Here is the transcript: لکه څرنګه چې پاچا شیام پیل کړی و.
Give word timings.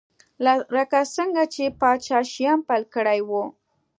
لکه 0.75 0.99
څرنګه 1.13 1.43
چې 1.53 1.63
پاچا 1.79 2.19
شیام 2.33 2.59
پیل 2.67 2.83
کړی 2.93 3.19
و. 3.29 3.31